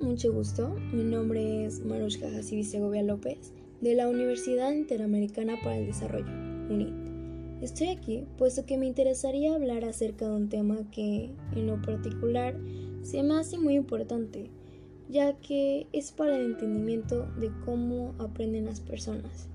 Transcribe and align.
mucho 0.00 0.32
gusto. 0.32 0.76
Mi 0.92 1.02
nombre 1.02 1.64
es 1.64 1.84
Marushka 1.84 2.28
Hasibi 2.28 2.62
Segovia 2.62 3.02
López, 3.02 3.52
de 3.80 3.94
la 3.94 4.08
Universidad 4.08 4.72
Interamericana 4.72 5.56
para 5.64 5.78
el 5.78 5.86
Desarrollo, 5.86 6.30
UNIT. 6.70 6.94
Estoy 7.60 7.88
aquí 7.88 8.24
puesto 8.38 8.66
que 8.66 8.78
me 8.78 8.86
interesaría 8.86 9.52
hablar 9.52 9.84
acerca 9.84 10.28
de 10.28 10.36
un 10.36 10.48
tema 10.48 10.78
que, 10.92 11.30
en 11.56 11.66
lo 11.66 11.82
particular, 11.82 12.56
se 13.02 13.24
me 13.24 13.34
hace 13.34 13.58
muy 13.58 13.74
importante, 13.74 14.48
ya 15.08 15.32
que 15.40 15.88
es 15.92 16.12
para 16.12 16.36
el 16.36 16.52
entendimiento 16.52 17.26
de 17.40 17.50
cómo 17.64 18.14
aprenden 18.18 18.66
las 18.66 18.78
personas. 18.78 19.48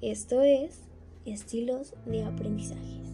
Esto 0.00 0.42
es 0.42 0.80
estilos 1.26 1.94
de 2.06 2.24
aprendizajes. 2.24 3.11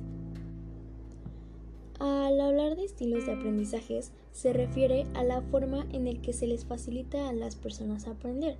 Al 2.39 2.51
hablar 2.51 2.77
de 2.77 2.85
estilos 2.85 3.27
de 3.27 3.33
aprendizajes, 3.33 4.13
se 4.31 4.53
refiere 4.53 5.07
a 5.15 5.25
la 5.25 5.41
forma 5.41 5.85
en 5.93 6.05
la 6.05 6.23
que 6.23 6.33
se 6.33 6.47
les 6.47 6.65
facilita 6.65 7.29
a 7.29 7.33
las 7.33 7.57
personas 7.57 8.07
aprender, 8.07 8.59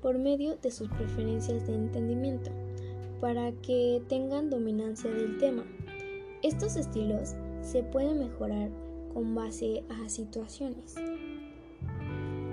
por 0.00 0.18
medio 0.18 0.54
de 0.54 0.70
sus 0.70 0.88
preferencias 0.88 1.66
de 1.66 1.74
entendimiento, 1.74 2.52
para 3.20 3.50
que 3.50 4.00
tengan 4.08 4.50
dominancia 4.50 5.10
del 5.10 5.36
tema. 5.38 5.64
Estos 6.44 6.76
estilos 6.76 7.34
se 7.60 7.82
pueden 7.82 8.20
mejorar 8.20 8.70
con 9.12 9.34
base 9.34 9.82
a 9.88 10.08
situaciones. 10.08 10.94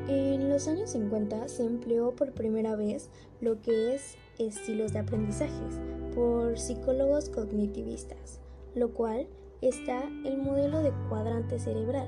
En 0.07 0.49
los 0.49 0.67
años 0.67 0.89
50 0.89 1.47
se 1.47 1.63
empleó 1.63 2.15
por 2.15 2.31
primera 2.31 2.75
vez 2.75 3.11
lo 3.39 3.61
que 3.61 3.93
es 3.93 4.15
estilos 4.39 4.93
de 4.93 4.99
aprendizajes 4.99 5.79
por 6.15 6.57
psicólogos 6.57 7.29
cognitivistas, 7.29 8.39
lo 8.73 8.89
cual 8.93 9.27
está 9.67 10.03
el 10.23 10.37
modelo 10.37 10.81
de 10.81 10.91
cuadrante 11.09 11.59
cerebral, 11.59 12.07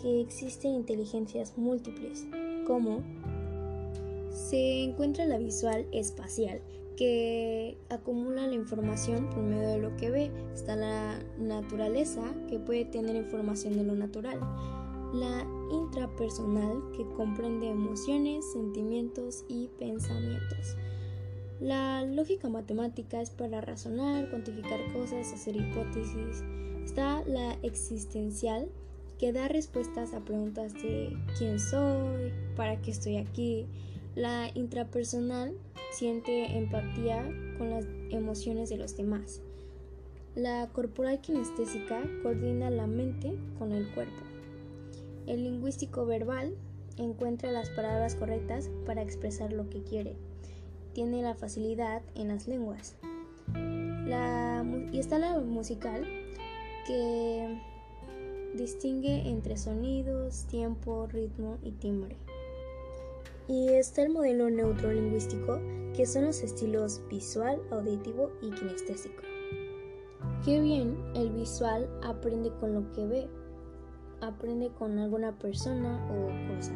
que 0.00 0.20
existen 0.20 0.72
inteligencias 0.72 1.56
múltiples, 1.56 2.26
como 2.66 3.02
se 4.30 4.84
encuentra 4.84 5.26
la 5.26 5.38
visual 5.38 5.86
espacial, 5.92 6.60
que 6.96 7.78
acumula 7.88 8.46
la 8.46 8.54
información 8.54 9.30
por 9.30 9.42
medio 9.42 9.68
de 9.68 9.78
lo 9.78 9.96
que 9.96 10.10
ve. 10.10 10.30
Está 10.54 10.76
la 10.76 11.18
naturaleza, 11.38 12.22
que 12.48 12.58
puede 12.58 12.84
tener 12.84 13.16
información 13.16 13.74
de 13.74 13.84
lo 13.84 13.94
natural. 13.94 14.38
La 15.14 15.46
intrapersonal, 15.72 16.82
que 16.96 17.06
comprende 17.16 17.68
emociones, 17.68 18.44
sentimientos 18.52 19.44
y 19.48 19.68
pensamientos. 19.78 20.76
La 21.60 22.02
lógica 22.06 22.48
matemática 22.48 23.20
es 23.20 23.28
para 23.28 23.60
razonar, 23.60 24.30
cuantificar 24.30 24.80
cosas, 24.94 25.30
hacer 25.30 25.56
hipótesis. 25.56 26.42
Está 26.82 27.22
la 27.26 27.52
existencial, 27.62 28.70
que 29.18 29.34
da 29.34 29.46
respuestas 29.46 30.14
a 30.14 30.20
preguntas 30.20 30.72
de 30.72 31.14
quién 31.36 31.60
soy, 31.60 32.32
para 32.56 32.80
qué 32.80 32.90
estoy 32.90 33.18
aquí. 33.18 33.66
La 34.14 34.50
intrapersonal 34.54 35.52
siente 35.92 36.56
empatía 36.56 37.28
con 37.58 37.68
las 37.68 37.84
emociones 38.08 38.70
de 38.70 38.78
los 38.78 38.96
demás. 38.96 39.42
La 40.34 40.66
corporal 40.72 41.20
kinestésica 41.20 42.00
coordina 42.22 42.70
la 42.70 42.86
mente 42.86 43.36
con 43.58 43.72
el 43.72 43.86
cuerpo. 43.92 44.22
El 45.26 45.44
lingüístico 45.44 46.06
verbal 46.06 46.54
encuentra 46.96 47.52
las 47.52 47.68
palabras 47.68 48.14
correctas 48.14 48.70
para 48.86 49.02
expresar 49.02 49.52
lo 49.52 49.68
que 49.68 49.82
quiere 49.82 50.16
tiene 50.92 51.22
la 51.22 51.34
facilidad 51.34 52.02
en 52.14 52.28
las 52.28 52.46
lenguas. 52.48 52.96
y 54.92 54.98
está 54.98 55.18
la 55.18 55.38
musical 55.38 56.04
que 56.86 57.60
distingue 58.54 59.28
entre 59.28 59.56
sonidos, 59.56 60.46
tiempo, 60.46 61.06
ritmo 61.06 61.58
y 61.62 61.72
timbre. 61.72 62.16
Y 63.46 63.68
está 63.68 64.02
el 64.02 64.10
modelo 64.10 64.50
neurolingüístico, 64.50 65.60
que 65.94 66.06
son 66.06 66.24
los 66.24 66.42
estilos 66.42 67.00
visual, 67.08 67.60
auditivo 67.70 68.30
y 68.42 68.50
kinestésico. 68.50 69.22
Qué 70.44 70.60
bien, 70.60 70.96
el 71.14 71.30
visual 71.30 71.88
aprende 72.02 72.50
con 72.60 72.74
lo 72.74 72.92
que 72.92 73.06
ve, 73.06 73.28
aprende 74.20 74.70
con 74.70 74.98
alguna 74.98 75.38
persona 75.38 76.04
o 76.10 76.54
cosa. 76.54 76.72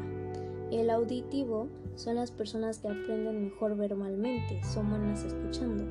El 0.74 0.90
auditivo 0.90 1.68
son 1.94 2.16
las 2.16 2.32
personas 2.32 2.80
que 2.80 2.88
aprenden 2.88 3.44
mejor 3.44 3.76
verbalmente, 3.76 4.60
son 4.64 4.90
buenas 4.90 5.22
escuchando. 5.22 5.84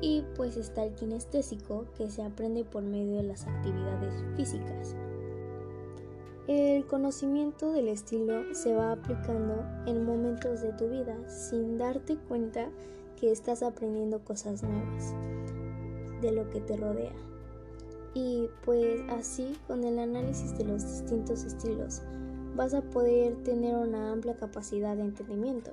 Y 0.00 0.24
pues 0.36 0.56
está 0.56 0.84
el 0.84 0.94
kinestésico 0.94 1.84
que 1.98 2.08
se 2.08 2.22
aprende 2.22 2.64
por 2.64 2.82
medio 2.82 3.16
de 3.16 3.24
las 3.24 3.46
actividades 3.46 4.14
físicas. 4.36 4.96
El 6.48 6.86
conocimiento 6.86 7.72
del 7.72 7.88
estilo 7.88 8.54
se 8.54 8.74
va 8.74 8.92
aplicando 8.92 9.66
en 9.86 10.06
momentos 10.06 10.62
de 10.62 10.72
tu 10.72 10.88
vida 10.88 11.18
sin 11.28 11.76
darte 11.76 12.16
cuenta 12.16 12.70
que 13.20 13.30
estás 13.30 13.62
aprendiendo 13.62 14.24
cosas 14.24 14.62
nuevas 14.62 15.14
de 16.22 16.32
lo 16.32 16.48
que 16.48 16.62
te 16.62 16.78
rodea. 16.78 17.12
Y 18.14 18.48
pues 18.64 19.02
así 19.10 19.58
con 19.66 19.84
el 19.84 19.98
análisis 19.98 20.56
de 20.56 20.64
los 20.64 20.82
distintos 20.84 21.44
estilos 21.44 22.00
vas 22.56 22.74
a 22.74 22.82
poder 22.82 23.34
tener 23.42 23.76
una 23.76 24.12
amplia 24.12 24.34
capacidad 24.36 24.96
de 24.96 25.02
entendimiento. 25.02 25.72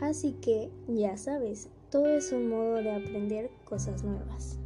Así 0.00 0.32
que, 0.40 0.70
ya 0.86 1.16
sabes, 1.16 1.68
todo 1.90 2.06
es 2.06 2.32
un 2.32 2.48
modo 2.48 2.74
de 2.74 2.90
aprender 2.90 3.50
cosas 3.64 4.04
nuevas. 4.04 4.58